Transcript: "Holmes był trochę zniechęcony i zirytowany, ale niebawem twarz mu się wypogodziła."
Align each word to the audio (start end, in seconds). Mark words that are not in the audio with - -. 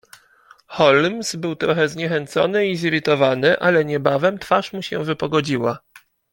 "Holmes 0.69 1.35
był 1.35 1.55
trochę 1.55 1.89
zniechęcony 1.89 2.67
i 2.67 2.75
zirytowany, 2.75 3.59
ale 3.59 3.85
niebawem 3.85 4.39
twarz 4.39 4.73
mu 4.73 4.81
się 4.81 5.03
wypogodziła." 5.03 5.79